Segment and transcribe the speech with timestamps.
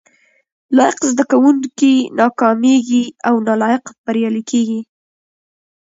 [0.77, 4.81] لایق زده کوونکي ناکامیږي او نالایق بریالي کیږي